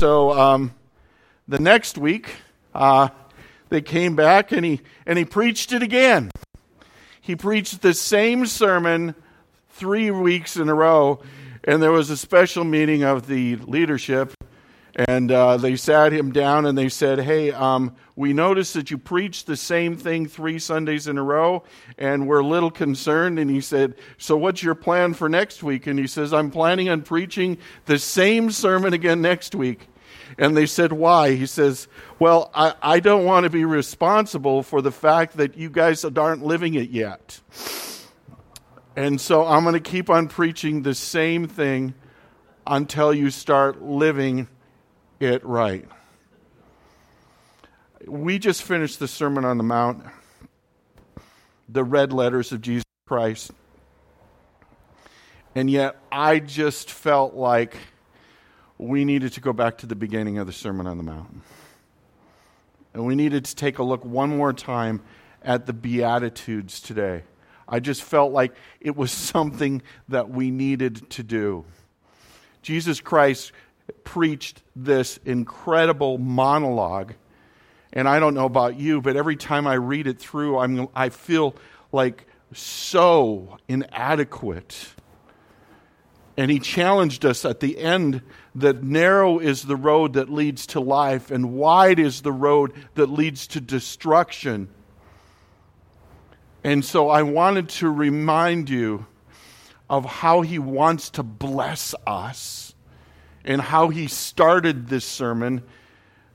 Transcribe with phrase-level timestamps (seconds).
[0.00, 0.74] So um,
[1.46, 2.34] the next week,
[2.74, 3.10] uh,
[3.68, 6.32] they came back and he, and he preached it again.
[7.20, 9.14] He preached the same sermon
[9.70, 11.22] three weeks in a row,
[11.62, 14.34] and there was a special meeting of the leadership.
[14.96, 18.98] And uh, they sat him down and they said, Hey, um, we noticed that you
[18.98, 21.64] preached the same thing three Sundays in a row,
[21.98, 23.40] and we're a little concerned.
[23.40, 25.88] And he said, So what's your plan for next week?
[25.88, 29.88] And he says, I'm planning on preaching the same sermon again next week.
[30.38, 31.32] And they said, Why?
[31.34, 31.88] He says,
[32.20, 36.44] Well, I, I don't want to be responsible for the fact that you guys aren't
[36.44, 37.40] living it yet.
[38.94, 41.94] And so I'm going to keep on preaching the same thing
[42.64, 44.46] until you start living
[45.20, 45.86] it right.
[48.06, 50.04] We just finished the Sermon on the Mount,
[51.68, 53.50] the red letters of Jesus Christ.
[55.54, 57.76] And yet, I just felt like
[58.76, 61.42] we needed to go back to the beginning of the Sermon on the Mount.
[62.92, 65.02] And we needed to take a look one more time
[65.42, 67.22] at the Beatitudes today.
[67.68, 71.64] I just felt like it was something that we needed to do.
[72.62, 73.52] Jesus Christ
[74.04, 77.14] preached this incredible monologue.
[77.92, 81.10] And I don't know about you, but every time I read it through, I'm, I
[81.10, 81.54] feel
[81.92, 84.94] like so inadequate.
[86.36, 88.22] And he challenged us at the end
[88.56, 93.06] that narrow is the road that leads to life, and wide is the road that
[93.06, 94.68] leads to destruction.
[96.64, 99.06] And so I wanted to remind you
[99.88, 102.73] of how he wants to bless us
[103.44, 105.62] and how he started this sermon.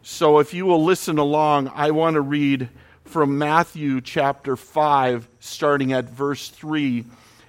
[0.02, 2.70] So if you will listen along, I want to read
[3.04, 7.06] from Matthew chapter 5, starting at verse 3,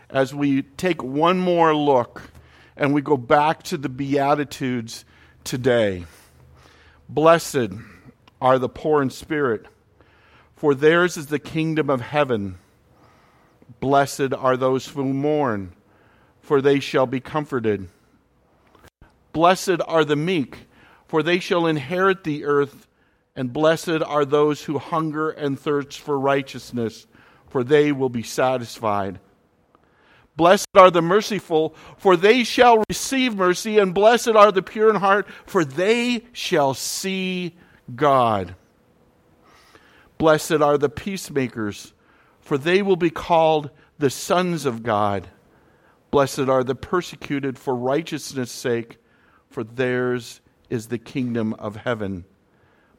[0.09, 2.23] as we take one more look
[2.77, 5.05] and we go back to the Beatitudes
[5.45, 6.07] today.
[7.09, 7.73] Blessed
[8.41, 9.67] are the poor in spirit,
[10.57, 12.59] for theirs is the kingdom of heaven.
[13.81, 15.73] Blessed are those who mourn,
[16.41, 17.89] for they shall be comforted.
[19.33, 20.67] Blessed are the meek,
[21.07, 22.87] for they shall inherit the earth.
[23.37, 27.07] And blessed are those who hunger and thirst for righteousness,
[27.49, 29.21] for they will be satisfied.
[30.37, 33.79] Blessed are the merciful, for they shall receive mercy.
[33.79, 37.57] And blessed are the pure in heart, for they shall see
[37.95, 38.55] God.
[40.19, 41.93] Blessed are the peacemakers
[42.51, 43.71] for they will be called
[44.01, 45.29] the sons of God.
[46.11, 48.99] Blessed are the persecuted for righteousness' sake,
[49.51, 50.41] for theirs
[50.71, 52.25] is the kingdom of heaven.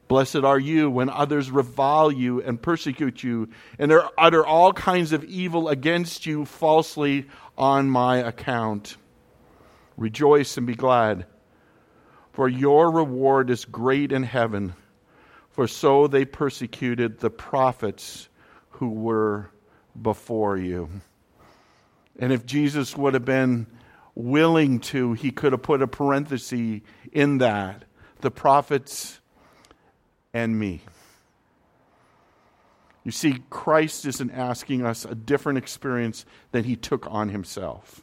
[0.08, 3.48] Blessed are you when others revile you and persecute you
[3.78, 7.26] and utter all kinds of evil against you falsely
[7.56, 8.98] on my account.
[9.96, 11.26] Rejoice and be glad,
[12.32, 14.74] for your reward is great in heaven,
[15.50, 18.28] for so they persecuted the prophets
[18.70, 19.50] who were
[20.00, 20.90] before you.
[22.18, 23.66] And if Jesus would have been
[24.14, 26.80] willing to, he could have put a parenthesis
[27.12, 27.84] in that
[28.20, 29.20] the prophets
[30.32, 30.80] and me.
[33.04, 38.02] You see, Christ isn't asking us a different experience than he took on himself.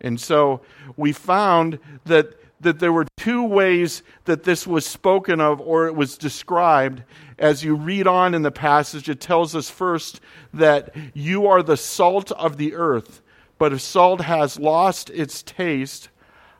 [0.00, 0.62] And so
[0.96, 5.94] we found that that there were two ways that this was spoken of or it
[5.94, 7.02] was described.
[7.38, 10.20] As you read on in the passage, it tells us first
[10.54, 13.20] that you are the salt of the earth.
[13.62, 16.08] But if salt has lost its taste,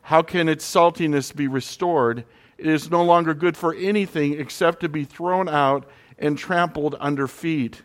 [0.03, 2.23] how can its saltiness be restored?
[2.57, 5.85] It is no longer good for anything except to be thrown out
[6.17, 7.81] and trampled under feet.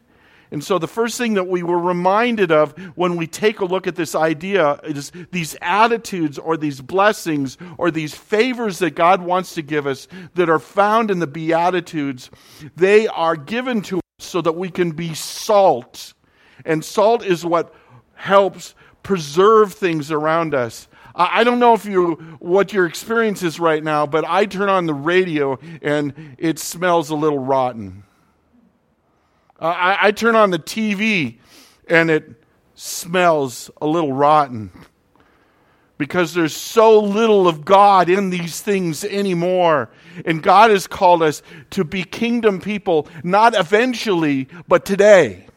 [0.52, 3.88] And so, the first thing that we were reminded of when we take a look
[3.88, 9.52] at this idea is these attitudes or these blessings or these favors that God wants
[9.54, 12.30] to give us that are found in the Beatitudes.
[12.76, 16.14] They are given to us so that we can be salt.
[16.64, 17.74] And salt is what
[18.14, 20.88] helps preserve things around us.
[21.14, 24.86] I don't know if you what your experience is right now, but I turn on
[24.86, 28.04] the radio and it smells a little rotten.
[29.58, 31.38] I, I turn on the TV
[31.88, 32.40] and it
[32.76, 34.70] smells a little rotten
[35.98, 39.90] because there's so little of God in these things anymore.
[40.24, 45.47] And God has called us to be kingdom people, not eventually, but today.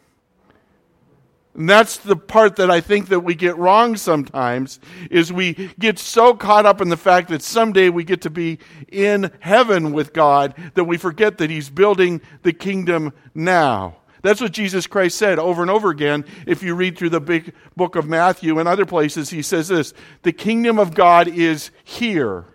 [1.54, 6.00] And that's the part that I think that we get wrong sometimes is we get
[6.00, 8.60] so caught up in the fact that someday we get to be
[8.90, 13.98] in heaven with God that we forget that he's building the kingdom now.
[14.22, 16.26] That's what Jesus Christ said over and over again.
[16.46, 19.94] If you read through the big book of Matthew and other places, he says this
[20.22, 22.46] The kingdom of God is here.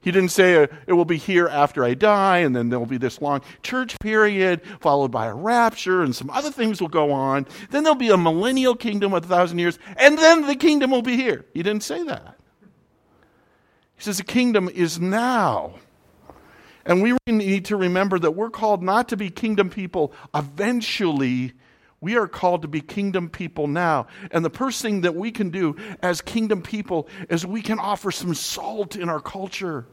[0.00, 2.98] He didn't say uh, it will be here after I die, and then there'll be
[2.98, 7.46] this long church period, followed by a rapture, and some other things will go on.
[7.70, 11.02] Then there'll be a millennial kingdom of a thousand years, and then the kingdom will
[11.02, 11.44] be here.
[11.52, 12.38] He didn't say that.
[13.96, 15.74] He says the kingdom is now.
[16.86, 21.52] And we need to remember that we're called not to be kingdom people eventually.
[22.00, 24.06] We are called to be kingdom people now.
[24.30, 28.10] And the first thing that we can do as kingdom people is we can offer
[28.10, 29.84] some salt in our culture.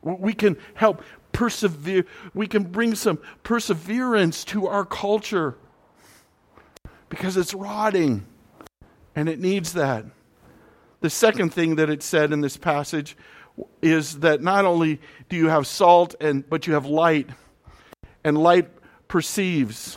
[0.00, 2.06] We can help persevere.
[2.32, 5.56] We can bring some perseverance to our culture
[7.10, 8.26] because it's rotting
[9.14, 10.04] and it needs that.
[11.00, 13.16] The second thing that it said in this passage
[13.82, 17.28] is that not only do you have salt and but you have light
[18.24, 18.68] and light
[19.08, 19.96] perceives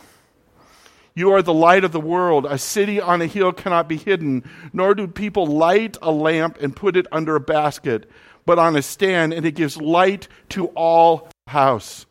[1.13, 2.45] you are the light of the world.
[2.45, 6.75] A city on a hill cannot be hidden, nor do people light a lamp and
[6.75, 8.09] put it under a basket,
[8.45, 12.05] but on a stand, and it gives light to all house.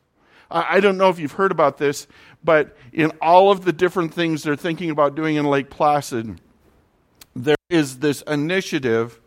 [0.51, 2.09] I don't know if you've heard about this,
[2.43, 6.41] but in all of the different things they're thinking about doing in Lake Placid,
[7.37, 9.21] there is this initiative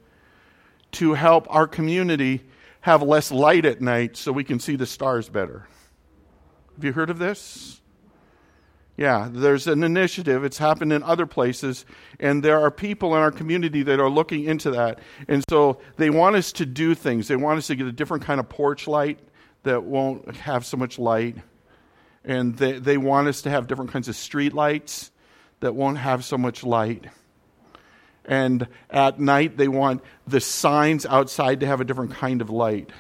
[0.92, 2.42] to help our community
[2.82, 5.66] have less light at night so we can see the stars better.
[6.76, 7.82] Have you heard of this?
[8.96, 10.44] Yeah, there's an initiative.
[10.44, 11.84] It's happened in other places,
[12.20, 15.00] and there are people in our community that are looking into that.
[15.28, 17.28] And so they want us to do things.
[17.28, 19.20] They want us to get a different kind of porch light
[19.64, 21.38] that won't have so much light.
[22.24, 25.12] And they, they want us to have different kinds of street lights
[25.60, 27.06] that won't have so much light.
[28.26, 32.92] And at night, they want the signs outside to have a different kind of light.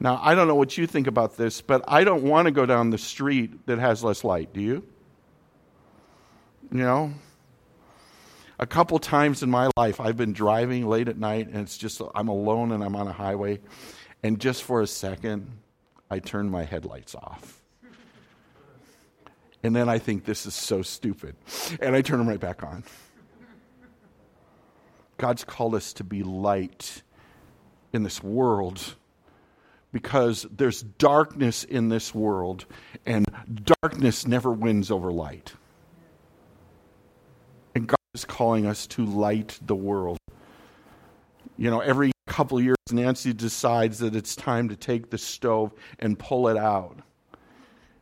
[0.00, 2.66] Now, I don't know what you think about this, but I don't want to go
[2.66, 4.52] down the street that has less light.
[4.52, 4.84] Do you?
[6.70, 7.14] You know?
[8.60, 12.00] A couple times in my life, I've been driving late at night, and it's just,
[12.14, 13.60] I'm alone and I'm on a highway.
[14.22, 15.50] And just for a second,
[16.10, 17.60] I turn my headlights off.
[19.62, 21.36] And then I think this is so stupid.
[21.80, 22.84] And I turn them right back on.
[25.16, 27.02] God's called us to be light
[27.92, 28.94] in this world
[29.92, 32.66] because there's darkness in this world,
[33.06, 33.24] and
[33.80, 35.54] darkness never wins over light.
[37.74, 40.18] And God is calling us to light the world.
[41.56, 46.18] You know, every couple years, Nancy decides that it's time to take the stove and
[46.18, 46.98] pull it out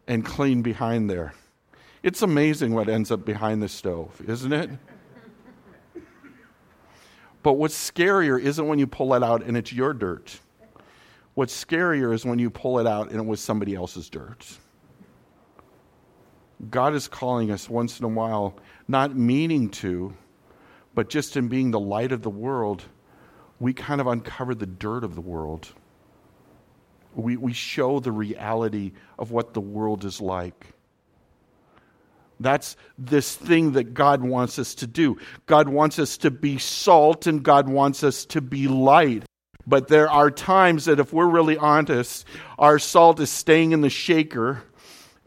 [0.07, 1.33] and clean behind there.
[2.03, 4.71] It's amazing what ends up behind the stove, isn't it?
[7.43, 10.41] But what's scarier isn't when you pull it out and it's your dirt.
[11.37, 14.47] What's scarier is when you pull it out and it was somebody else's dirt.
[16.71, 18.57] God is calling us once in a while,
[18.89, 20.15] not meaning to,
[20.95, 22.85] but just in being the light of the world,
[23.61, 25.69] we kind of uncover the dirt of the world.
[27.15, 30.73] We, we show the reality of what the world is like.
[32.41, 35.19] That's this thing that God wants us to do.
[35.45, 39.27] God wants us to be salt and God wants us to be light.
[39.67, 42.25] But there are times that if we're really honest,
[42.59, 44.63] our salt is staying in the shaker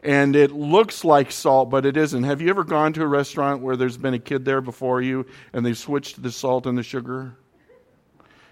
[0.02, 2.22] and it looks like salt, but it isn't.
[2.22, 5.26] Have you ever gone to a restaurant where there's been a kid there before you
[5.52, 7.36] and they've switched the salt and the sugar?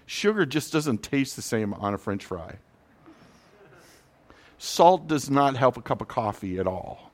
[0.05, 2.55] Sugar just doesn't taste the same on a french fry.
[4.59, 7.08] Salt does not help a cup of coffee at all.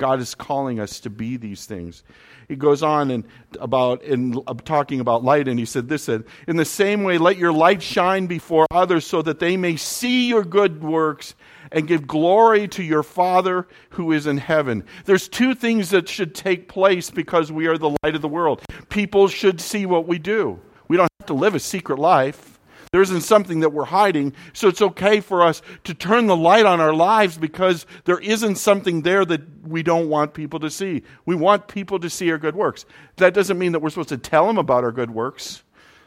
[0.00, 2.02] God is calling us to be these things.
[2.48, 3.24] He goes on and
[3.60, 7.18] about in uh, talking about light, and he said this: said, "In the same way,
[7.18, 11.34] let your light shine before others, so that they may see your good works
[11.70, 16.34] and give glory to your Father who is in heaven." There's two things that should
[16.34, 18.62] take place because we are the light of the world.
[18.88, 20.58] People should see what we do.
[20.88, 22.58] We don't have to live a secret life.
[22.92, 24.34] There isn't something that we're hiding.
[24.52, 28.56] So it's okay for us to turn the light on our lives because there isn't
[28.56, 31.04] something there that we don't want people to see.
[31.24, 32.84] We want people to see our good works.
[33.16, 35.62] That doesn't mean that we're supposed to tell them about our good works.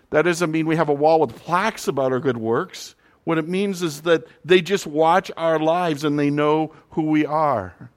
[0.09, 2.95] That doesn't mean we have a wall with plaques about our good works.
[3.23, 7.25] What it means is that they just watch our lives and they know who we
[7.25, 7.89] are.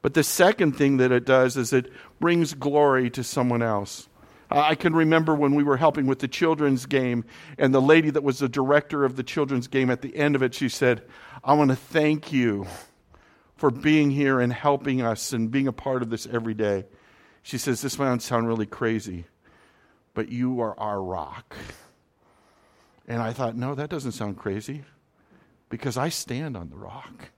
[0.00, 4.08] But the second thing that it does is it brings glory to someone else.
[4.50, 7.24] I can remember when we were helping with the children's game,
[7.56, 10.42] and the lady that was the director of the children's game at the end of
[10.42, 11.02] it, she said,
[11.44, 12.66] I want to thank you
[13.56, 16.86] for being here and helping us and being a part of this every day.
[17.42, 19.26] She says, This might sound really crazy,
[20.14, 21.56] but you are our rock.
[23.06, 24.82] And I thought, No, that doesn't sound crazy
[25.68, 27.30] because I stand on the rock.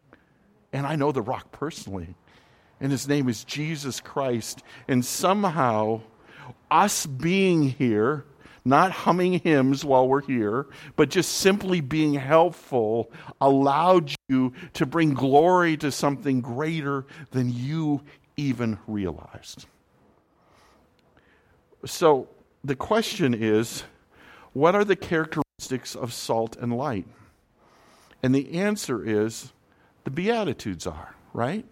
[0.72, 2.14] And I know the rock personally.
[2.80, 4.62] And his name is Jesus Christ.
[4.88, 6.00] And somehow,
[6.70, 8.24] us being here,
[8.64, 15.14] not humming hymns while we're here, but just simply being helpful, allowed you to bring
[15.14, 18.00] glory to something greater than you
[18.36, 19.66] even realized.
[21.84, 22.28] So
[22.64, 23.84] the question is
[24.52, 27.06] what are the characteristics of salt and light?
[28.22, 29.52] And the answer is
[30.04, 31.64] the Beatitudes are, right?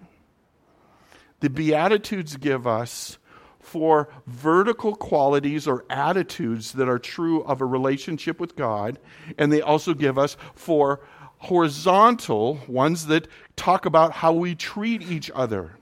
[1.41, 3.19] The Beatitudes give us
[3.61, 8.99] four vertical qualities or attitudes that are true of a relationship with God,
[9.39, 11.01] and they also give us four
[11.39, 15.77] horizontal ones that talk about how we treat each other.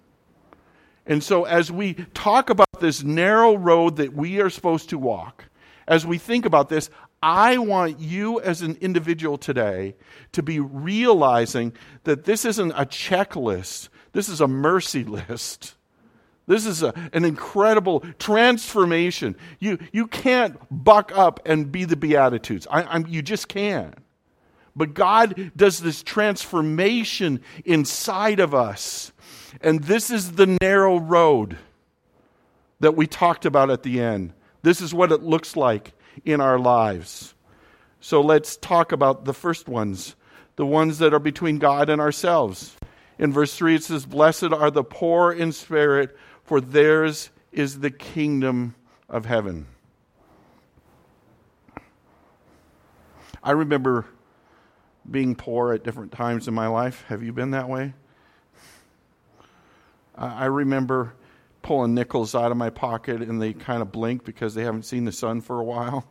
[1.06, 5.44] And so, as we talk about this narrow road that we are supposed to walk,
[5.86, 6.90] as we think about this,
[7.22, 9.96] I want you as an individual today
[10.32, 11.72] to be realizing
[12.04, 15.74] that this isn't a checklist, this is a mercy list.
[16.48, 19.36] This is a, an incredible transformation.
[19.60, 22.66] You, you can't buck up and be the Beatitudes.
[22.70, 23.94] I, you just can't.
[24.74, 29.12] But God does this transformation inside of us.
[29.60, 31.58] And this is the narrow road
[32.80, 34.32] that we talked about at the end.
[34.62, 35.92] This is what it looks like
[36.24, 37.34] in our lives.
[38.00, 40.16] So let's talk about the first ones,
[40.56, 42.76] the ones that are between God and ourselves.
[43.18, 46.16] In verse 3, it says, Blessed are the poor in spirit,
[46.48, 48.74] for theirs is the kingdom
[49.06, 49.66] of heaven.
[53.42, 54.06] I remember
[55.10, 57.04] being poor at different times in my life.
[57.08, 57.92] Have you been that way?
[60.16, 61.12] I remember
[61.60, 65.04] pulling nickels out of my pocket and they kind of blink because they haven't seen
[65.04, 66.08] the sun for a while.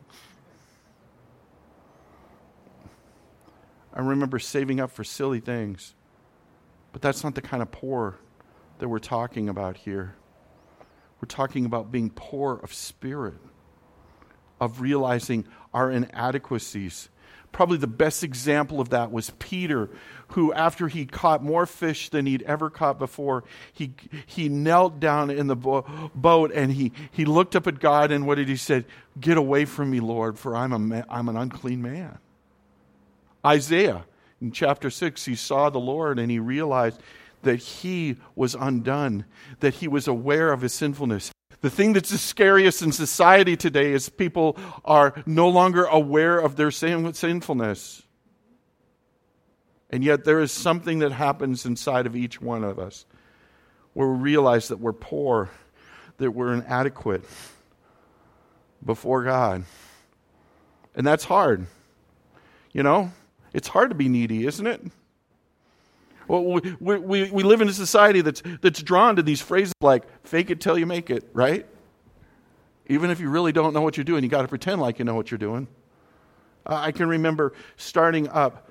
[3.92, 5.96] I remember saving up for silly things.
[6.92, 8.18] But that's not the kind of poor
[8.78, 10.14] that we're talking about here.
[11.20, 13.34] We're talking about being poor of spirit,
[14.60, 17.08] of realizing our inadequacies.
[17.50, 19.88] Probably the best example of that was Peter,
[20.28, 23.94] who, after he caught more fish than he'd ever caught before, he,
[24.26, 28.26] he knelt down in the bo- boat and he, he looked up at God and
[28.26, 28.84] what did he say?
[29.18, 32.18] Get away from me, Lord, for I'm, a ma- I'm an unclean man.
[33.44, 34.04] Isaiah,
[34.40, 37.00] in chapter 6, he saw the Lord and he realized
[37.42, 39.24] that he was undone,
[39.60, 41.30] that he was aware of his sinfulness.
[41.60, 46.56] The thing that's the scariest in society today is people are no longer aware of
[46.56, 48.02] their sinfulness.
[49.90, 53.06] And yet, there is something that happens inside of each one of us
[53.94, 55.50] where we realize that we're poor,
[56.18, 57.24] that we're inadequate
[58.84, 59.64] before God.
[60.94, 61.66] And that's hard.
[62.72, 63.10] You know,
[63.52, 64.82] it's hard to be needy, isn't it?
[66.28, 70.04] Well, we, we, we live in a society that's, that's drawn to these phrases like
[70.26, 71.66] fake it till you make it, right?
[72.86, 75.04] Even if you really don't know what you're doing, you got to pretend like you
[75.04, 75.68] know what you're doing.
[76.66, 78.70] I can remember starting up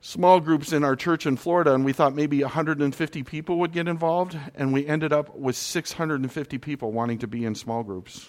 [0.00, 3.88] small groups in our church in Florida, and we thought maybe 150 people would get
[3.88, 8.28] involved, and we ended up with 650 people wanting to be in small groups.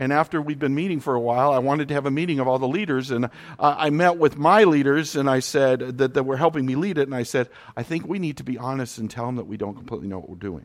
[0.00, 2.48] And after we'd been meeting for a while, I wanted to have a meeting of
[2.48, 3.10] all the leaders.
[3.10, 3.28] And uh,
[3.58, 7.02] I met with my leaders and I said that, that were helping me lead it.
[7.02, 9.58] And I said, I think we need to be honest and tell them that we
[9.58, 10.64] don't completely know what we're doing.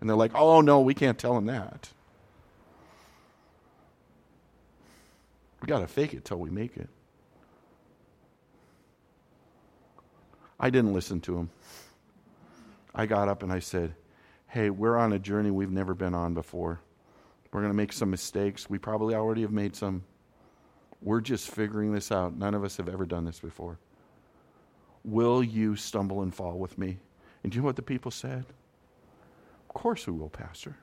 [0.00, 1.88] And they're like, oh, no, we can't tell them that.
[5.60, 6.88] We got to fake it till we make it.
[10.58, 11.50] I didn't listen to them.
[12.92, 13.94] I got up and I said,
[14.48, 16.80] hey, we're on a journey we've never been on before.
[17.52, 18.68] We're going to make some mistakes.
[18.68, 20.04] We probably already have made some.
[21.00, 22.36] We're just figuring this out.
[22.36, 23.78] None of us have ever done this before.
[25.04, 26.98] Will you stumble and fall with me?
[27.42, 28.44] And do you know what the people said?
[29.68, 30.76] Of course we will, Pastor.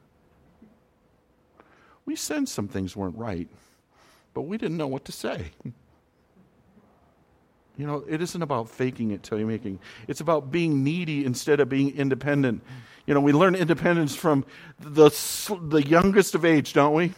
[2.06, 3.50] We sensed some things weren't right,
[4.34, 5.52] but we didn't know what to say.
[7.78, 9.80] You know, it isn't about faking it till you're making.
[10.08, 12.64] It's about being needy instead of being independent.
[13.06, 14.46] You know, we learn independence from
[14.80, 15.10] the
[15.62, 17.14] the youngest of age, don't we?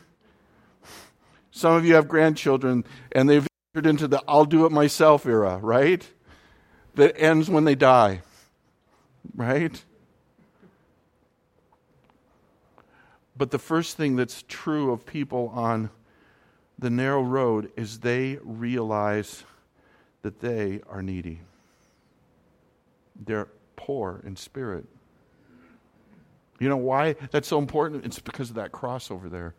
[1.51, 5.59] Some of you have grandchildren, and they've entered into the "I'll do it myself" era,
[5.61, 6.07] right?
[6.95, 8.21] That ends when they die,
[9.35, 9.83] right?
[13.37, 15.91] But the first thing that's true of people on
[16.79, 19.43] the narrow road is they realize
[20.27, 21.39] that they are needy.
[23.15, 24.85] They're poor in spirit.
[26.59, 28.03] You know why that's so important?
[28.03, 29.55] It's because of that cross over there.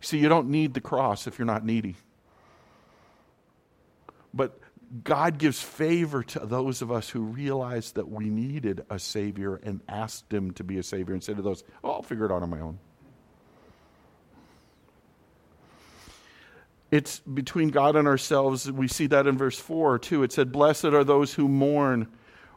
[0.00, 1.94] See, you don't need the cross if you're not needy.
[4.34, 4.58] But
[5.04, 9.82] God gives favor to those of us who realize that we needed a Savior and
[9.88, 12.50] asked Him to be a Savior instead of those, oh, I'll figure it out on
[12.50, 12.80] my own.
[16.90, 18.70] It's between God and ourselves.
[18.70, 20.22] We see that in verse 4 too.
[20.22, 22.08] It said, Blessed are those who mourn,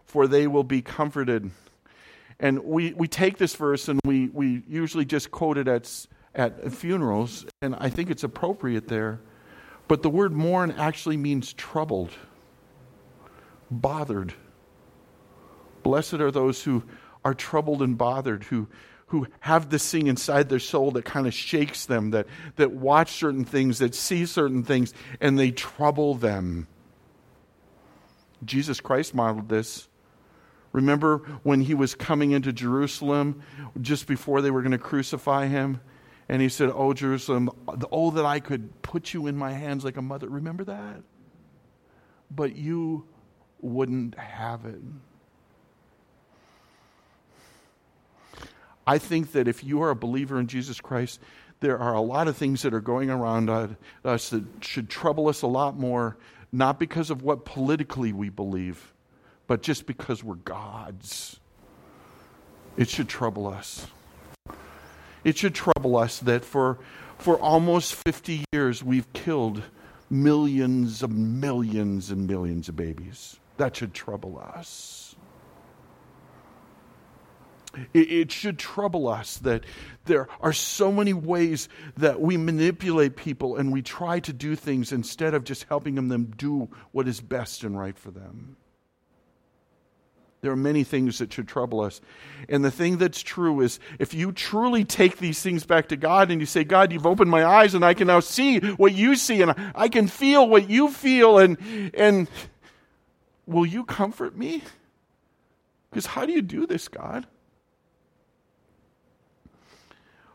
[0.06, 1.52] for they will be comforted.
[2.40, 6.72] And we, we take this verse and we, we usually just quote it at, at
[6.72, 9.22] funerals, and I think it's appropriate there.
[9.88, 12.12] But the word mourn actually means troubled,
[13.70, 14.34] bothered.
[15.84, 16.84] Blessed are those who
[17.24, 18.68] are troubled and bothered, who,
[19.14, 23.12] who have this thing inside their soul that kind of shakes them, that, that watch
[23.12, 24.92] certain things, that see certain things,
[25.22, 26.68] and they trouble them.
[28.44, 29.88] Jesus Christ modeled this.
[30.72, 33.44] Remember when he was coming into Jerusalem
[33.80, 35.80] just before they were going to crucify him?
[36.28, 37.52] And he said, Oh, Jerusalem,
[37.92, 40.28] oh, that I could put you in my hands like a mother.
[40.28, 41.04] Remember that?
[42.32, 43.06] But you
[43.62, 44.82] wouldn't have it.
[48.86, 51.20] I think that if you are a believer in Jesus Christ,
[51.60, 53.50] there are a lot of things that are going around
[54.04, 56.18] us that should trouble us a lot more,
[56.52, 58.94] not because of what politically we believe,
[59.48, 61.40] but just because we're God's.
[62.76, 63.88] It should trouble us.
[65.24, 66.80] It should trouble us that for,
[67.18, 69.64] for almost 50 years we've killed
[70.10, 73.40] millions of millions and millions of babies.
[73.58, 75.13] That should trouble us.
[77.94, 79.64] It, should trouble us that
[80.06, 84.92] there are so many ways that we manipulate people and we try to do things
[84.92, 88.58] instead of just helping them do what is best and right for them.
[90.42, 92.02] There are many things that should trouble us.
[92.50, 96.32] And the thing that's true is if you truly take these things back to God
[96.32, 99.16] and you say, God, you've opened my eyes and I can now see what you
[99.16, 101.58] see and I can feel what you feel and
[101.94, 102.28] and
[103.46, 104.62] will you comfort me?
[105.90, 107.26] Because how do you do this, God?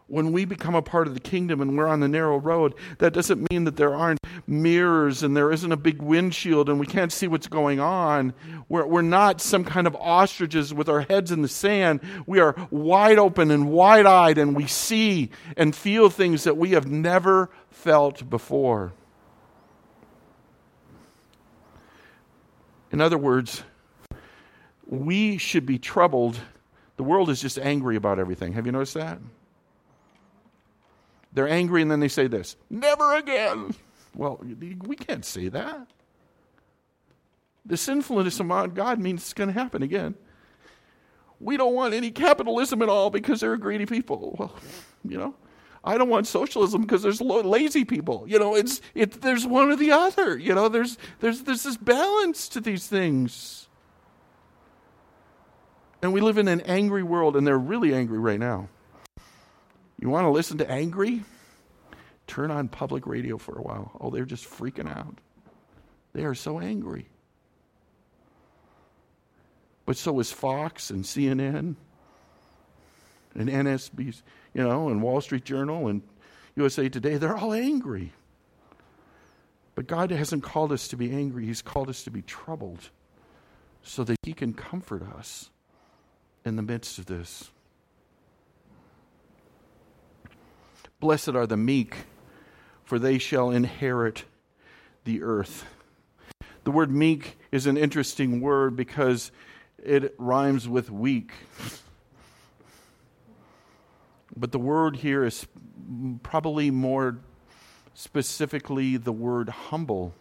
[0.08, 3.12] When we become a part of the kingdom and we're on the narrow road, that
[3.12, 7.12] doesn't mean that there aren't mirrors and there isn't a big windshield and we can't
[7.12, 8.32] see what's going on.
[8.68, 12.00] We're, we're not some kind of ostriches with our heads in the sand.
[12.26, 16.70] We are wide open and wide eyed and we see and feel things that we
[16.70, 18.92] have never felt before.
[22.90, 23.62] In other words,
[24.86, 26.38] we should be troubled.
[26.96, 28.54] The world is just angry about everything.
[28.54, 29.18] Have you noticed that?
[31.38, 33.72] They're angry and then they say this never again.
[34.16, 35.86] Well, we can't say that.
[37.64, 40.16] The sinfulness of God means it's going to happen again.
[41.38, 44.34] We don't want any capitalism at all because they're greedy people.
[44.36, 44.56] Well,
[45.04, 45.36] you know,
[45.84, 48.24] I don't want socialism because there's lazy people.
[48.26, 49.20] You know, it's it.
[49.22, 50.36] There's one or the other.
[50.36, 53.68] You know, there's there's there's this balance to these things.
[56.02, 58.70] And we live in an angry world, and they're really angry right now.
[60.00, 61.24] You want to listen to angry?
[62.26, 63.90] Turn on public radio for a while.
[64.00, 65.18] Oh, they're just freaking out.
[66.12, 67.08] They are so angry.
[69.86, 71.76] But so is Fox and CNN
[73.34, 74.20] and NSB,
[74.52, 76.02] you know, and Wall Street Journal and
[76.56, 77.16] USA Today.
[77.16, 78.12] They're all angry.
[79.74, 82.90] But God hasn't called us to be angry, He's called us to be troubled
[83.82, 85.50] so that He can comfort us
[86.44, 87.50] in the midst of this.
[91.00, 91.96] Blessed are the meek,
[92.84, 94.24] for they shall inherit
[95.04, 95.64] the earth.
[96.64, 99.30] The word meek is an interesting word because
[99.82, 101.32] it rhymes with weak.
[104.36, 105.46] But the word here is
[106.22, 107.18] probably more
[107.94, 110.14] specifically the word humble.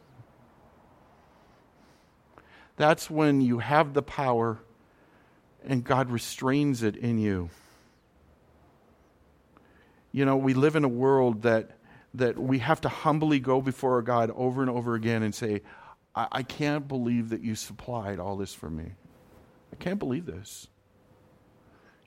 [2.75, 4.59] That's when you have the power
[5.65, 7.49] and God restrains it in you.
[10.17, 11.77] You know, we live in a world that,
[12.15, 15.61] that we have to humbly go before God over and over again and say,
[16.15, 18.93] I, I can't believe that you supplied all this for me.
[19.71, 20.69] I can't believe this.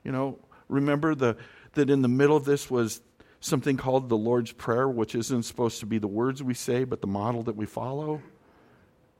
[0.03, 1.37] You know, remember the,
[1.75, 2.99] that in the middle of this was
[3.39, 6.99] something called the Lord's Prayer, which isn't supposed to be the words we say, but
[6.99, 8.21] the model that we follow.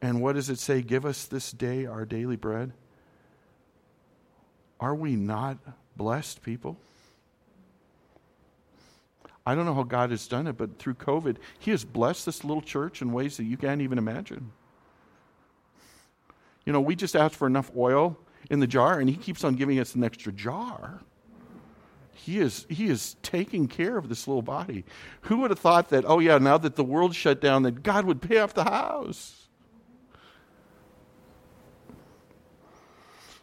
[0.01, 0.81] And what does it say?
[0.81, 2.73] Give us this day our daily bread.
[4.81, 5.59] Are we not
[5.95, 6.77] blessed people?
[9.45, 12.43] I don't know how God has done it, but through COVID, He has blessed this
[12.43, 14.51] little church in ways that you can't even imagine.
[16.65, 18.17] You know, we just asked for enough oil
[18.49, 21.01] in the jar, and He keeps on giving us an extra jar.
[22.13, 24.85] He is, he is taking care of this little body.
[25.21, 28.05] Who would have thought that, oh, yeah, now that the world shut down, that God
[28.05, 29.47] would pay off the house?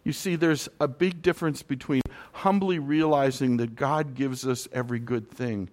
[0.04, 5.28] You see, there's a big difference between humbly realizing that God gives us every good
[5.28, 5.70] thing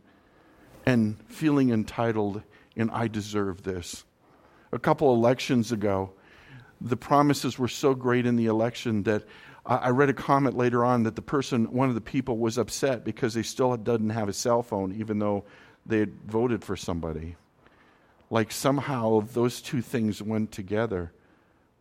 [0.86, 2.42] and feeling entitled
[2.78, 4.04] and I deserve this.
[4.72, 6.12] A couple elections ago,
[6.82, 9.24] the promises were so great in the election that
[9.66, 13.04] I read a comment later on that the person, one of the people, was upset
[13.04, 15.46] because they still doesn't have a cell phone, even though
[15.86, 17.36] they had voted for somebody.
[18.30, 21.14] Like somehow those two things went together.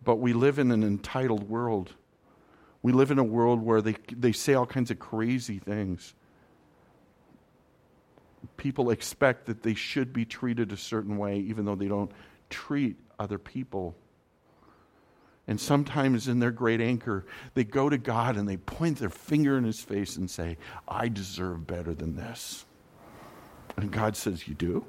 [0.03, 1.95] But we live in an entitled world.
[2.83, 6.14] We live in a world where they, they say all kinds of crazy things.
[8.57, 12.11] People expect that they should be treated a certain way, even though they don't
[12.50, 13.94] treat other people.
[15.46, 19.59] And sometimes, in their great anchor, they go to God and they point their finger
[19.59, 20.57] in his face and say,
[20.88, 22.64] I deserve better than this.
[23.76, 24.85] And God says, You do?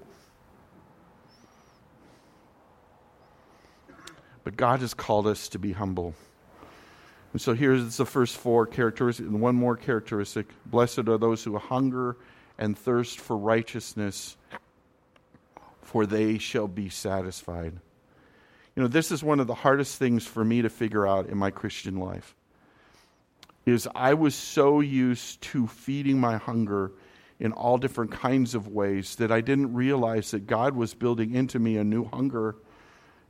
[4.43, 6.13] But God has called us to be humble.
[7.33, 10.47] And so here's the first four characteristics, and one more characteristic.
[10.65, 12.15] Blessed are those who hunger
[12.57, 14.37] and thirst for righteousness,
[15.81, 17.73] for they shall be satisfied.
[18.75, 21.37] You know, this is one of the hardest things for me to figure out in
[21.37, 22.35] my Christian life.
[23.65, 26.91] Is I was so used to feeding my hunger
[27.39, 31.59] in all different kinds of ways that I didn't realize that God was building into
[31.59, 32.55] me a new hunger.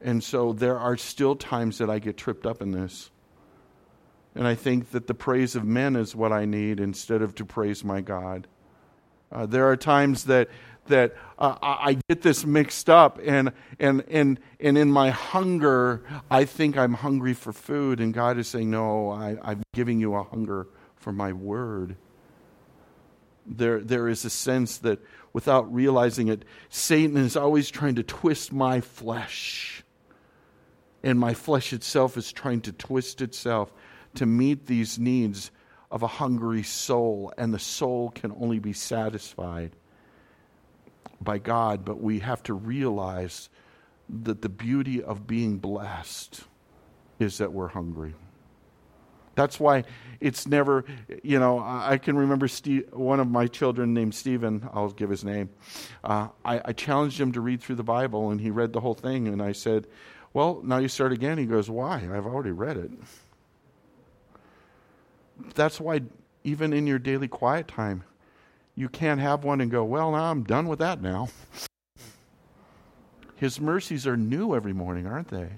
[0.01, 3.09] And so there are still times that I get tripped up in this.
[4.35, 7.45] And I think that the praise of men is what I need instead of to
[7.45, 8.47] praise my God.
[9.35, 10.47] Uh, there are times that
[10.87, 16.45] that uh, I get this mixed up, and and and and in my hunger, I
[16.45, 20.23] think I'm hungry for food, and God is saying, "No, I, I'm giving you a
[20.23, 21.97] hunger for my word."
[23.47, 24.99] There, there is a sense that,
[25.31, 29.83] without realizing it, Satan is always trying to twist my flesh,
[31.03, 33.73] and my flesh itself is trying to twist itself
[34.15, 35.51] to meet these needs
[35.91, 39.71] of a hungry soul, and the soul can only be satisfied
[41.21, 43.49] by God, but we have to realize
[44.23, 46.43] that the beauty of being blessed
[47.19, 48.13] is that we're hungry.
[49.35, 49.83] That's why
[50.21, 50.85] it's never,
[51.21, 55.25] you know, I can remember Steve, one of my children named Stephen, I'll give his
[55.25, 55.49] name.
[56.03, 58.93] Uh, I, I challenged him to read through the Bible, and he read the whole
[58.93, 59.27] thing.
[59.27, 59.87] And I said,
[60.33, 61.37] Well, now you start again.
[61.37, 61.95] He goes, Why?
[61.95, 62.91] I've already read it.
[65.53, 66.01] That's why,
[66.43, 68.03] even in your daily quiet time,
[68.75, 71.29] you can't have one and go, well, now I'm done with that now.
[73.35, 75.49] His mercies are new every morning, aren't they?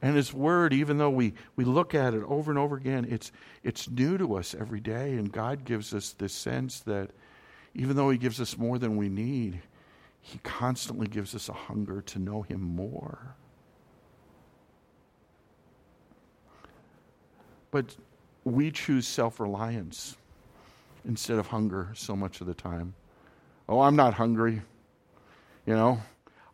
[0.00, 3.32] And His Word, even though we, we look at it over and over again, it's,
[3.64, 5.14] it's new to us every day.
[5.14, 7.10] And God gives us this sense that
[7.74, 9.60] even though He gives us more than we need,
[10.20, 13.34] He constantly gives us a hunger to know Him more.
[17.70, 17.96] But
[18.44, 20.16] we choose self reliance
[21.04, 22.94] instead of hunger so much of the time.
[23.68, 24.62] Oh, I'm not hungry.
[25.66, 26.00] You know,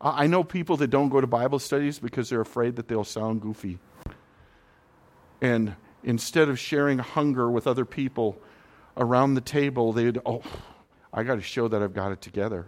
[0.01, 3.41] I know people that don't go to Bible studies because they're afraid that they'll sound
[3.41, 3.79] goofy.
[5.41, 8.37] And instead of sharing hunger with other people
[8.97, 10.41] around the table, they'd, oh,
[11.13, 12.67] I got to show that I've got it together.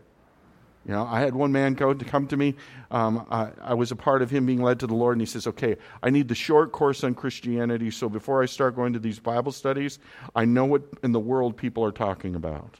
[0.88, 2.56] You know, I had one man go to come to me.
[2.92, 5.26] Um, I, I, was a part of him being led to the Lord, and he
[5.26, 7.92] says, "Okay, I need the short course on Christianity.
[7.92, 10.00] So before I start going to these Bible studies,
[10.34, 12.78] I know what in the world people are talking about.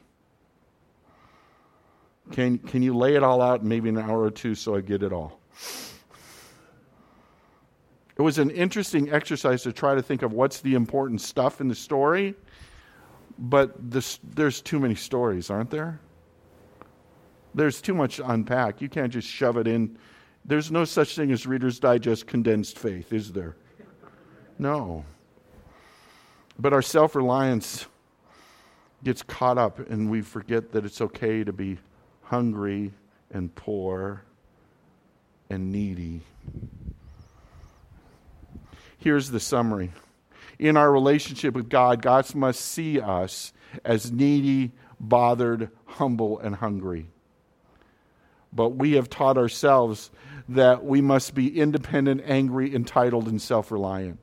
[2.32, 4.82] Can can you lay it all out in maybe an hour or two so I
[4.82, 5.42] get it all?"
[8.18, 11.68] It was an interesting exercise to try to think of what's the important stuff in
[11.68, 12.36] the story,
[13.38, 16.00] but this, there's too many stories, aren't there?
[17.58, 18.82] There's too much to unpack.
[18.82, 19.98] You can't just shove it in.
[20.46, 23.56] There's no such thing as Reader's Digest condensed faith, is there?
[24.60, 25.06] No.
[26.60, 27.88] But our self reliance
[29.04, 31.80] gets caught up, and we forget that it's okay to be
[32.22, 32.94] hungry
[33.32, 34.22] and poor
[35.50, 36.22] and needy.
[39.00, 39.94] Here's the summary.
[40.60, 43.52] In our relationship with God, God must see us
[43.84, 47.08] as needy, bothered, humble, and hungry
[48.54, 50.12] but we have taught ourselves
[50.50, 54.20] that we must be independent, angry, entitled, and self reliant.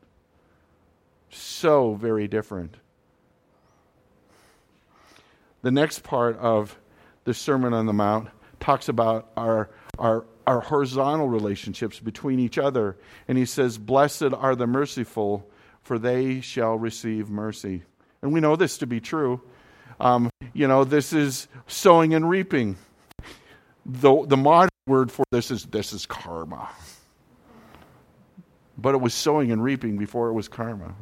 [1.31, 2.77] So very different.
[5.63, 6.79] The next part of
[7.25, 8.29] the Sermon on the Mount
[8.61, 12.97] talks about our, our, our horizontal relationships between each other.
[13.29, 15.49] And he says, Blessed are the merciful,
[15.83, 17.83] for they shall receive mercy.
[18.23, 19.41] And we know this to be true.
[20.01, 22.77] Um, you know, this is sowing and reaping
[23.87, 26.69] the, the modern word for this is this is karma.
[28.77, 30.95] but it was sowing and reaping before it was karma.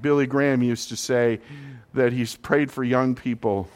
[0.00, 1.40] Billy Graham used to say
[1.92, 3.68] that he's prayed for young people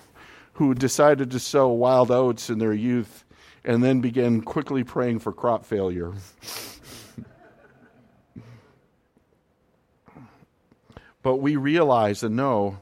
[0.55, 3.25] who decided to sow wild oats in their youth
[3.65, 6.13] and then began quickly praying for crop failure.
[11.23, 12.79] but we realize and know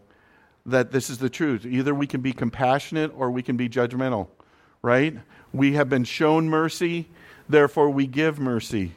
[0.66, 1.66] that this is the truth.
[1.66, 4.29] Either we can be compassionate or we can be judgmental,
[4.83, 5.16] right?
[5.53, 7.09] We have been shown mercy,
[7.48, 8.92] therefore we give mercy.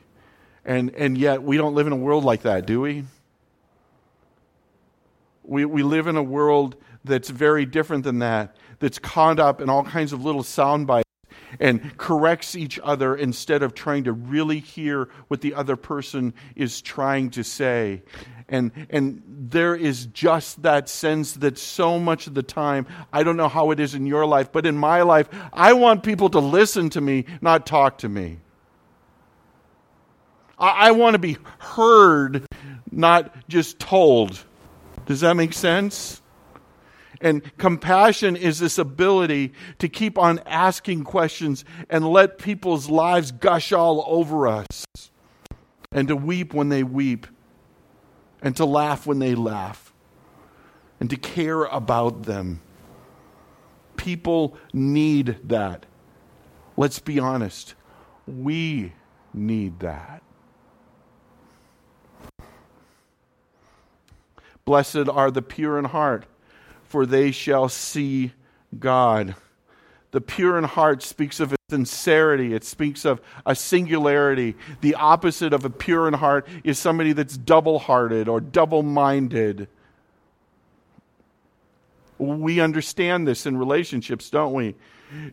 [0.66, 3.06] And, and yet we don't live in a world like that, do we?
[5.44, 6.76] We, we live in a world
[7.06, 11.07] that's very different than that, that's caught up in all kinds of little sound bites
[11.60, 16.82] and corrects each other instead of trying to really hear what the other person is
[16.82, 18.02] trying to say.
[18.50, 23.36] And, and there is just that sense that so much of the time, I don't
[23.36, 26.40] know how it is in your life, but in my life, I want people to
[26.40, 28.40] listen to me, not talk to me.
[30.58, 32.46] I, I want to be heard,
[32.90, 34.44] not just told.
[35.06, 36.22] Does that make sense?
[37.20, 43.72] And compassion is this ability to keep on asking questions and let people's lives gush
[43.72, 44.86] all over us,
[45.92, 47.28] and to weep when they weep,
[48.42, 49.94] and to laugh when they laugh,
[51.00, 52.62] and to care about them.
[53.96, 55.86] People need that.
[56.76, 57.74] Let's be honest.
[58.28, 58.94] We
[59.34, 60.22] need that.
[64.66, 66.26] Blessed are the pure in heart,
[66.88, 68.34] for they shall see
[68.78, 69.36] God.
[70.12, 74.56] The pure in heart speaks of a sincerity, it speaks of a singularity.
[74.82, 79.68] The opposite of a pure in heart is somebody that's double hearted or double minded.
[82.18, 84.76] We understand this in relationships, don't we?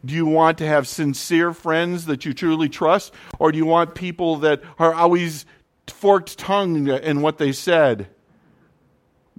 [0.05, 3.14] Do you want to have sincere friends that you truly trust?
[3.38, 5.47] Or do you want people that are always
[5.87, 8.09] forked tongued in what they said?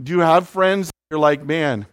[0.02, 1.86] Do you have friends you're like, man,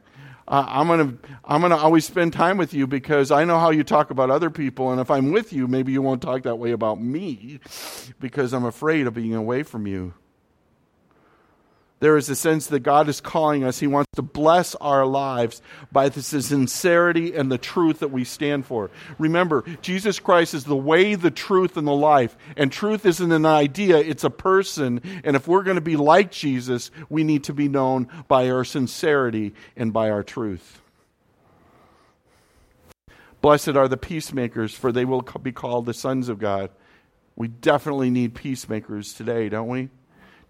[0.48, 3.58] uh, I'm going to I'm going to always spend time with you because I know
[3.58, 6.42] how you talk about other people and if I'm with you, maybe you won't talk
[6.42, 7.60] that way about me
[8.20, 10.14] because I'm afraid of being away from you.
[12.02, 13.78] There is a sense that God is calling us.
[13.78, 15.62] He wants to bless our lives
[15.92, 18.90] by the sincerity and the truth that we stand for.
[19.20, 22.36] Remember, Jesus Christ is the way, the truth, and the life.
[22.56, 25.00] And truth isn't an idea, it's a person.
[25.22, 28.64] And if we're going to be like Jesus, we need to be known by our
[28.64, 30.80] sincerity and by our truth.
[33.40, 36.70] Blessed are the peacemakers, for they will be called the sons of God.
[37.36, 39.90] We definitely need peacemakers today, don't we?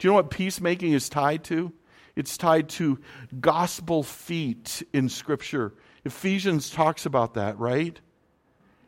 [0.02, 1.72] Do you know what peacemaking is tied to?
[2.16, 2.98] It's tied to
[3.38, 5.74] gospel feet in Scripture.
[6.04, 8.00] Ephesians talks about that, right?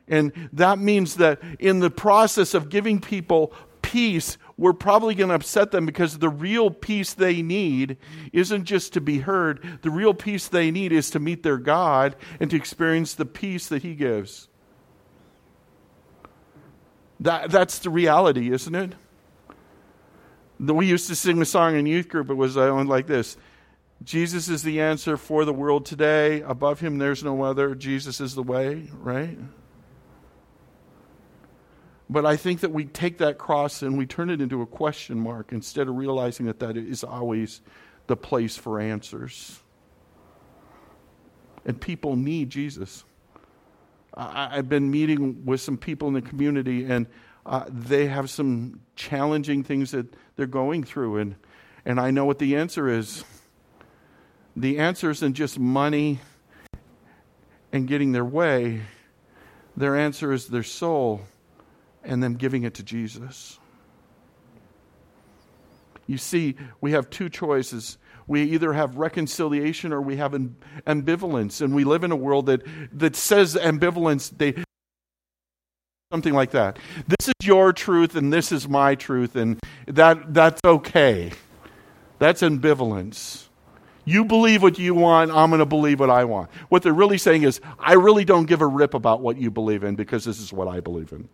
[0.08, 5.36] And that means that in the process of giving people peace, we're probably going to
[5.36, 7.96] upset them because the real peace they need
[8.32, 9.78] isn't just to be heard.
[9.82, 13.68] The real peace they need is to meet their God and to experience the peace
[13.68, 14.48] that He gives.
[17.20, 18.94] That, that's the reality, isn't it?
[20.58, 22.30] We used to sing a song in youth group.
[22.30, 23.36] It was uh, like this
[24.02, 26.42] Jesus is the answer for the world today.
[26.42, 27.74] Above him, there's no other.
[27.74, 29.38] Jesus is the way, right?
[32.10, 35.18] But I think that we take that cross and we turn it into a question
[35.18, 37.62] mark instead of realizing that that is always
[38.06, 39.60] the place for answers.
[41.64, 43.04] And people need Jesus.
[44.16, 47.06] I, have been meeting with some people in the community, and
[47.46, 51.18] uh, they have some challenging things that they're going through.
[51.18, 51.34] And,
[51.84, 53.24] and I know what the answer is.
[54.56, 56.20] The answer isn't just money
[57.72, 58.82] and getting their way,
[59.76, 61.22] their answer is their soul
[62.04, 63.58] and them giving it to Jesus.
[66.06, 67.98] You see, we have two choices.
[68.26, 70.32] We either have reconciliation or we have
[70.86, 71.60] ambivalence.
[71.60, 74.62] And we live in a world that, that says ambivalence, they,
[76.14, 76.78] something like that.
[77.08, 81.32] This is your truth and this is my truth, and that, that's okay.
[82.20, 83.48] That's ambivalence.
[84.04, 86.52] You believe what you want, I'm going to believe what I want.
[86.68, 89.82] What they're really saying is, I really don't give a rip about what you believe
[89.82, 91.28] in because this is what I believe in.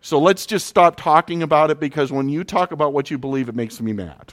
[0.00, 3.48] So let's just stop talking about it because when you talk about what you believe,
[3.48, 4.32] it makes me mad.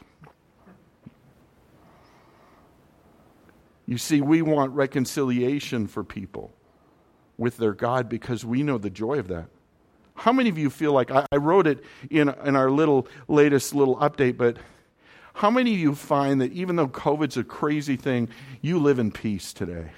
[3.86, 6.56] You see, we want reconciliation for people
[7.40, 9.48] with their God because we know the joy of that.
[10.16, 13.96] How many of you feel like I, wrote it in, in our little latest little
[13.98, 14.58] update, but
[15.36, 18.28] how many of you find that even though COVID's a crazy thing,
[18.62, 19.92] you live in peace today?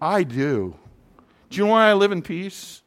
[0.00, 0.76] I do.
[1.50, 2.82] Do you know why I live in peace?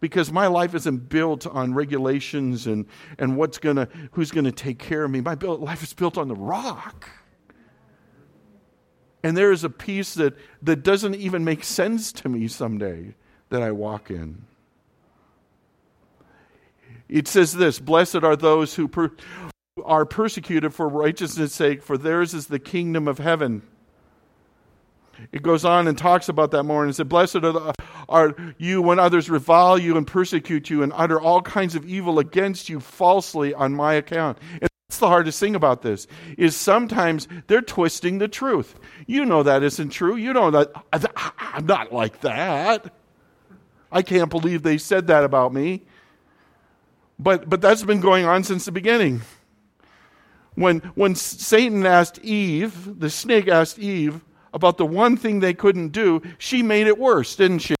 [0.00, 2.84] because my life isn't built on regulations and,
[3.18, 5.22] and what's gonna who's gonna take care of me.
[5.22, 7.08] My life is built on the rock.
[9.24, 13.14] And there is a peace that, that doesn't even make sense to me someday
[13.48, 14.44] that I walk in.
[17.08, 19.10] It says this Blessed are those who per,
[19.82, 23.62] are persecuted for righteousness' sake, for theirs is the kingdom of heaven.
[25.32, 27.74] It goes on and talks about that more and it said, Blessed are, the,
[28.10, 32.18] are you when others revile you and persecute you and utter all kinds of evil
[32.18, 34.36] against you falsely on my account.
[34.60, 36.06] And that's the hardest thing about this,
[36.38, 38.76] is sometimes they're twisting the truth.
[39.08, 40.14] You know that isn't true.
[40.14, 40.70] You know that
[41.36, 42.94] I'm not like that.
[43.90, 45.82] I can't believe they said that about me.
[47.18, 49.22] But, but that's been going on since the beginning.
[50.54, 54.20] When, when Satan asked Eve, the snake asked Eve,
[54.52, 57.74] about the one thing they couldn't do, she made it worse, didn't she?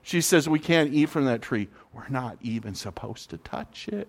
[0.00, 1.68] She says, We can't eat from that tree.
[1.92, 4.08] We're not even supposed to touch it.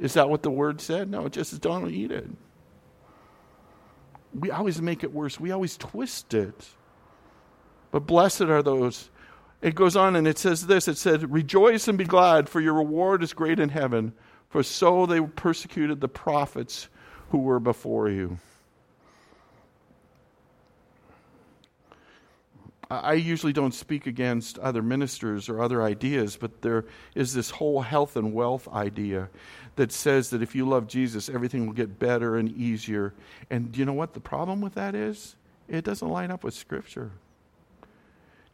[0.00, 1.10] Is that what the word said?
[1.10, 2.26] No, it just says, Don't eat it.
[4.32, 6.68] We always make it worse, we always twist it.
[7.92, 9.10] But blessed are those.
[9.60, 12.74] It goes on and it says this it said, Rejoice and be glad, for your
[12.74, 14.14] reward is great in heaven,
[14.48, 16.88] for so they persecuted the prophets
[17.30, 18.38] who were before you.
[22.90, 27.82] I usually don't speak against other ministers or other ideas, but there is this whole
[27.82, 29.28] health and wealth idea
[29.76, 33.14] that says that if you love Jesus, everything will get better and easier.
[33.48, 35.36] And do you know what the problem with that is?
[35.68, 37.12] It doesn't line up with Scripture.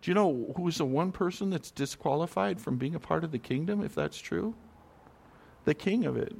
[0.03, 3.38] Do you know who's the one person that's disqualified from being a part of the
[3.38, 4.55] kingdom, if that's true?
[5.64, 6.37] The king of it.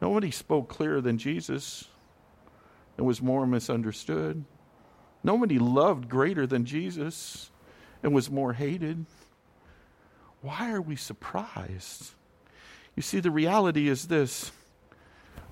[0.00, 1.88] Nobody spoke clearer than Jesus
[2.96, 4.44] and was more misunderstood.
[5.22, 7.50] Nobody loved greater than Jesus
[8.02, 9.06] and was more hated.
[10.40, 12.12] Why are we surprised?
[12.94, 14.52] You see, the reality is this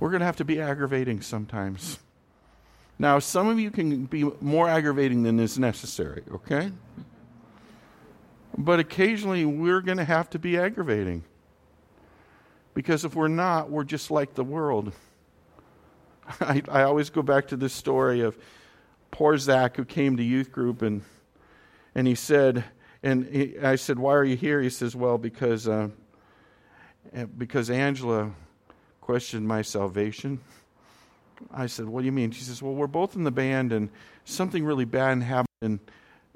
[0.00, 1.98] we're going to have to be aggravating sometimes.
[2.98, 6.70] Now, some of you can be more aggravating than is necessary, okay?
[8.56, 11.24] But occasionally we're going to have to be aggravating.
[12.72, 14.92] Because if we're not, we're just like the world.
[16.40, 18.38] I, I always go back to this story of
[19.10, 21.02] poor Zach who came to youth group and
[21.94, 22.64] and he said,
[23.02, 25.90] and he, I said, "Why are you here?" He says, "Well, because uh,
[27.12, 28.32] eh, because Angela
[29.00, 30.40] questioned my salvation."
[31.52, 33.90] I said, "What do you mean?" She says, "Well, we're both in the band, and
[34.24, 35.80] something really bad happened in,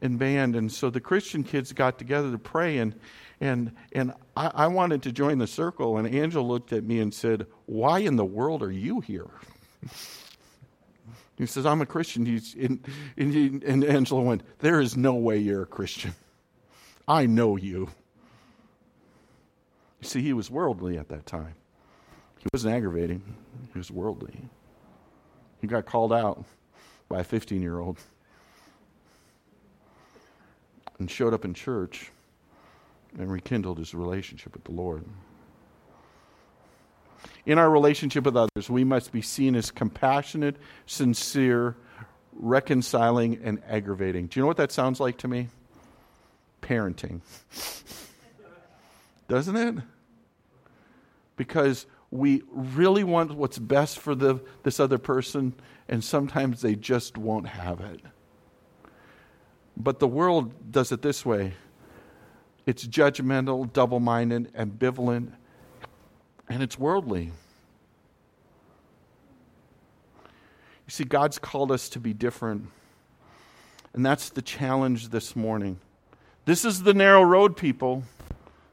[0.01, 2.95] in band, and so the Christian kids got together to pray, and
[3.41, 7.13] and and I, I wanted to join the circle, and Angela looked at me and
[7.13, 9.27] said, "Why in the world are you here?"
[11.37, 12.27] He says, I'm a Christian.
[12.27, 12.81] He's in,
[13.17, 16.15] and Angela went, There is no way you're a Christian.
[17.07, 17.89] I know you.
[20.01, 21.55] You see, he was worldly at that time.
[22.39, 23.23] He wasn't aggravating,
[23.73, 24.37] he was worldly.
[25.61, 26.45] He got called out
[27.09, 27.99] by a 15 year old
[30.99, 32.11] and showed up in church
[33.19, 35.05] and rekindled his relationship with the Lord.
[37.49, 41.77] In our relationship with others, we must be seen as compassionate, sincere,
[42.35, 44.27] reconciling, and aggravating.
[44.27, 45.49] Do you know what that sounds like to me?
[46.61, 47.23] Parenting.
[49.29, 49.77] Doesn't it?
[51.37, 55.55] Because we really want what's best for the, this other person,
[55.89, 58.03] and sometimes they just won't have it.
[59.75, 61.55] But the world does it this way
[62.67, 65.33] it's judgmental, double minded, ambivalent,
[66.49, 67.33] and it's worldly.
[70.89, 72.69] You see, God's called us to be different.
[73.93, 75.79] And that's the challenge this morning.
[76.45, 78.05] This is the narrow road, people.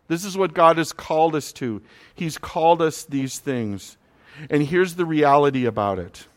[0.08, 1.82] This is what God has called us to.
[2.14, 3.98] He's called us these things.
[4.50, 6.28] And here's the reality about it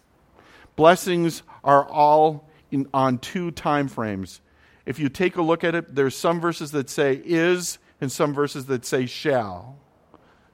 [0.75, 4.41] blessings are all in, on two time frames.
[4.87, 8.33] If you take a look at it, there's some verses that say is and some
[8.33, 9.77] verses that say shall.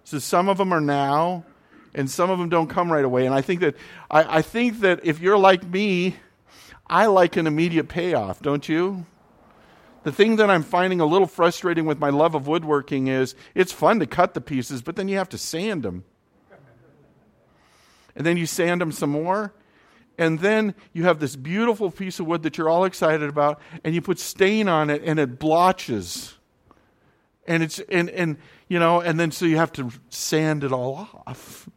[0.05, 1.45] So some of them are now,
[1.95, 3.27] and some of them don't come right away.
[3.27, 3.77] And I think that
[4.11, 6.17] I, I think that if you're like me,
[6.87, 9.07] I like an immediate payoff, don't you?
[10.03, 13.73] The thing that I'm finding a little frustrating with my love of woodworking is it's
[13.73, 16.05] fun to cut the pieces, but then you have to sand them.
[18.15, 19.55] And then you sand them some more.
[20.19, 23.95] And then you have this beautiful piece of wood that you're all excited about, and
[23.95, 26.35] you put stain on it, and it blotches.
[27.47, 28.37] And it's and and
[28.75, 31.71] you know, and then so you have to sand it all off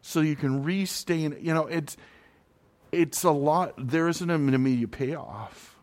[0.00, 1.98] so you can restain you know, it's
[2.92, 5.76] it's a lot there isn't an immediate payoff.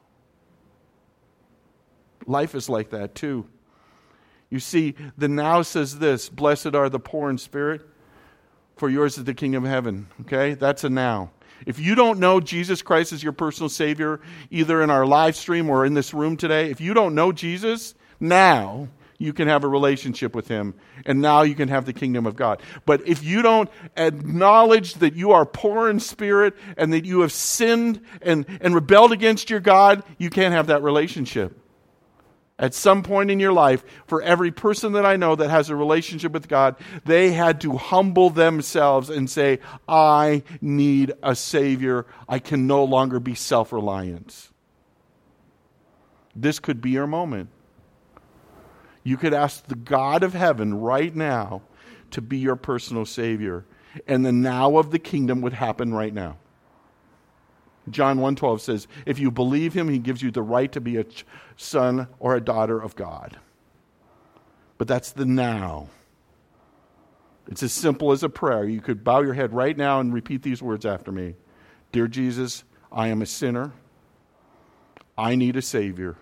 [2.26, 3.48] Life is like that too.
[4.50, 7.88] You see, the now says this Blessed are the poor in spirit,
[8.78, 10.08] for yours is the kingdom of heaven.
[10.22, 10.56] Okay?
[10.56, 11.30] That's a now.
[11.68, 15.70] If you don't know Jesus Christ as your personal Savior, either in our live stream
[15.70, 18.88] or in this room today, if you don't know Jesus, now
[19.18, 22.36] you can have a relationship with Him, and now you can have the kingdom of
[22.36, 22.62] God.
[22.86, 27.32] But if you don't acknowledge that you are poor in spirit and that you have
[27.32, 31.60] sinned and, and rebelled against your God, you can't have that relationship
[32.60, 35.76] at some point in your life, for every person that I know that has a
[35.76, 42.08] relationship with God, they had to humble themselves and say, I need a Savior.
[42.28, 44.50] I can no longer be self reliant.
[46.36, 47.50] This could be your moment.
[49.08, 51.62] You could ask the God of heaven right now
[52.12, 53.64] to be your personal Savior,
[54.06, 56.36] and the now of the kingdom would happen right now.
[57.90, 61.06] John 1:12 says, "If you believe him, he gives you the right to be a
[61.56, 63.40] son or a daughter of God."
[64.78, 65.88] But that's the now.
[67.48, 68.66] It's as simple as a prayer.
[68.66, 71.36] You could bow your head right now and repeat these words after me.
[71.94, 73.72] Dear Jesus, I am a sinner.
[75.18, 76.18] I need a savior.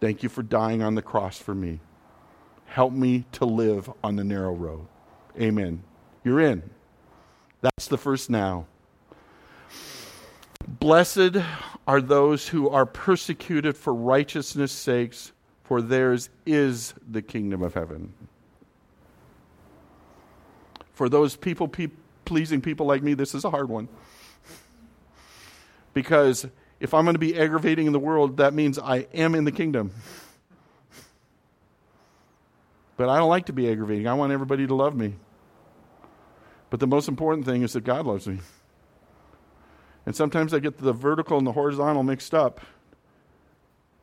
[0.00, 1.80] Thank you for dying on the cross for me.
[2.66, 4.86] Help me to live on the narrow road.
[5.40, 5.82] Amen.
[6.24, 6.62] You're in.
[7.62, 8.66] That's the first now.
[10.68, 11.36] Blessed
[11.86, 15.32] are those who are persecuted for righteousness' sakes,
[15.64, 18.12] for theirs is the kingdom of heaven.
[20.92, 21.88] For those people pe-
[22.24, 23.88] pleasing people like me, this is a hard one.
[25.94, 26.46] Because
[26.80, 29.52] if I'm going to be aggravating in the world, that means I am in the
[29.52, 29.92] kingdom.
[32.96, 34.06] But I don't like to be aggravating.
[34.06, 35.14] I want everybody to love me.
[36.70, 38.40] But the most important thing is that God loves me.
[40.04, 42.60] And sometimes I get the vertical and the horizontal mixed up.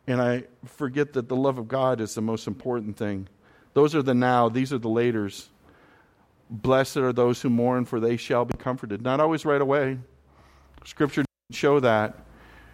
[0.06, 3.30] And I forget that the love of God is the most important thing.
[3.74, 5.48] Those are the now, these are the laters.
[6.50, 9.02] Blessed are those who mourn, for they shall be comforted.
[9.02, 9.98] Not always right away.
[10.86, 12.18] Scripture doesn't show that.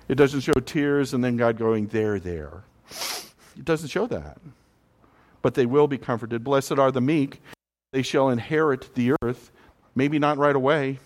[0.09, 2.63] It doesn't show tears and then God going, there, there.
[3.55, 4.39] It doesn't show that.
[5.43, 6.43] But they will be comforted.
[6.43, 7.41] Blessed are the meek,
[7.93, 9.51] they shall inherit the earth.
[9.95, 10.99] Maybe not right away.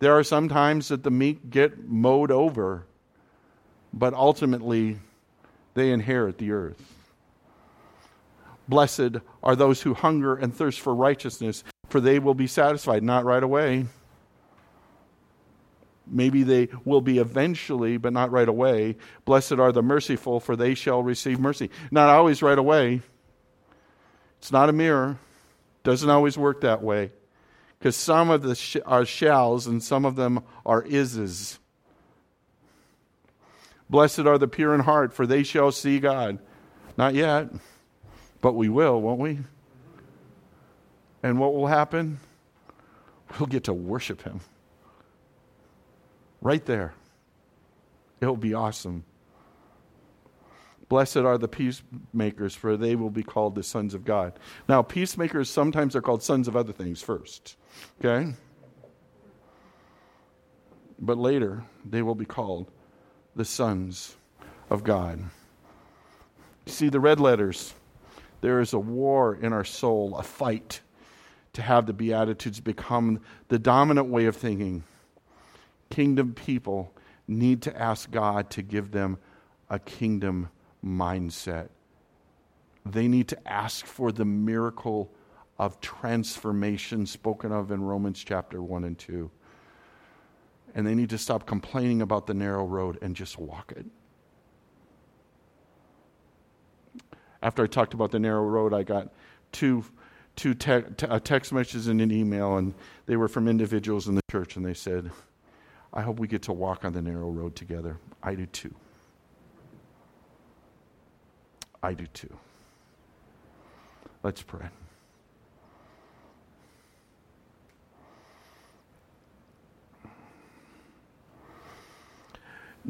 [0.00, 2.86] There are some times that the meek get mowed over,
[3.92, 4.98] but ultimately
[5.74, 6.82] they inherit the earth.
[8.66, 13.02] Blessed are those who hunger and thirst for righteousness, for they will be satisfied.
[13.04, 13.86] Not right away.
[16.12, 18.96] Maybe they will be eventually, but not right away.
[19.24, 21.70] Blessed are the merciful, for they shall receive mercy.
[21.90, 23.00] Not always right away.
[24.38, 25.18] It's not a mirror.
[25.82, 27.10] Doesn't always work that way
[27.82, 31.58] because some of the sh- are shalls and some of them are ises.
[33.90, 36.38] Blessed are the pure in heart, for they shall see God.
[36.96, 37.48] Not yet,
[38.40, 39.40] but we will, won't we?
[41.24, 42.20] And what will happen?
[43.38, 44.40] We'll get to worship Him.
[46.42, 46.92] Right there.
[48.20, 49.04] It'll be awesome.
[50.88, 54.38] Blessed are the peacemakers, for they will be called the sons of God.
[54.68, 57.56] Now, peacemakers sometimes are called sons of other things first.
[57.98, 58.34] Okay?
[60.98, 62.70] But later, they will be called
[63.34, 64.16] the sons
[64.68, 65.20] of God.
[66.66, 67.74] See, the red letters,
[68.40, 70.80] there is a war in our soul, a fight
[71.54, 74.84] to have the Beatitudes become the dominant way of thinking.
[75.92, 76.90] Kingdom people
[77.28, 79.18] need to ask God to give them
[79.68, 80.48] a kingdom
[80.82, 81.68] mindset.
[82.86, 85.12] They need to ask for the miracle
[85.58, 89.30] of transformation spoken of in Romans chapter 1 and 2.
[90.74, 93.84] And they need to stop complaining about the narrow road and just walk it.
[97.42, 99.12] After I talked about the narrow road, I got
[99.52, 99.84] two,
[100.36, 102.72] two te- te- uh, text messages and an email, and
[103.04, 105.10] they were from individuals in the church, and they said,
[105.92, 107.98] I hope we get to walk on the narrow road together.
[108.22, 108.74] I do too.
[111.82, 112.34] I do too.
[114.22, 114.68] Let's pray.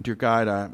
[0.01, 0.71] Dear God, I,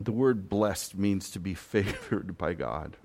[0.00, 2.96] the word blessed means to be favored by God.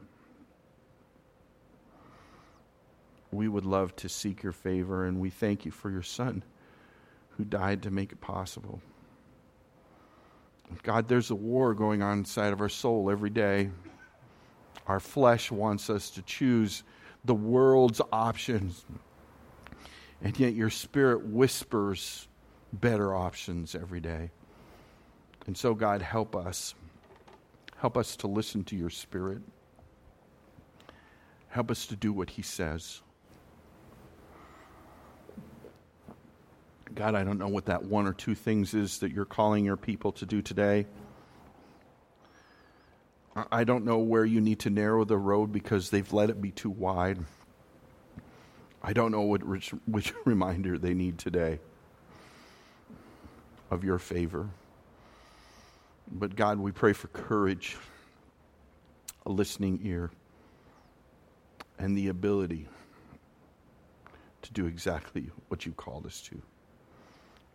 [3.31, 6.43] We would love to seek your favor, and we thank you for your Son
[7.31, 8.81] who died to make it possible.
[10.83, 13.69] God, there's a war going on inside of our soul every day.
[14.87, 16.83] Our flesh wants us to choose
[17.25, 18.85] the world's options.
[20.21, 22.27] And yet your spirit whispers
[22.73, 24.31] better options every day.
[25.45, 26.75] And so, God, help us.
[27.77, 29.41] Help us to listen to your Spirit.
[31.49, 33.01] Help us to do what He says.
[36.95, 39.77] God, I don't know what that one or two things is that you're calling your
[39.77, 40.85] people to do today.
[43.51, 46.51] I don't know where you need to narrow the road because they've let it be
[46.51, 47.19] too wide.
[48.81, 51.59] I don't know what, which, which reminder they need today
[53.69, 54.49] of your favor.
[56.09, 57.77] But God, we pray for courage,
[59.25, 60.09] a listening ear,
[61.77, 62.67] and the ability
[64.41, 66.41] to do exactly what you called us to.